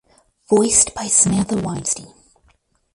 [0.49, 2.11] Voiced by Samantha Weinstein.